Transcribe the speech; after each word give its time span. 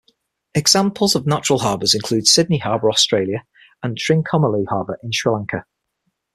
Examples 0.55 1.13
of 1.13 1.27
natural 1.27 1.59
harbors 1.59 1.93
include 1.93 2.25
Sydney 2.25 2.57
Harbour, 2.57 2.89
Australia 2.89 3.45
and 3.83 3.95
Trincomalee 3.95 4.65
Harbour 4.67 4.97
in 5.03 5.11
Sri 5.11 5.31
Lanka. 5.31 5.63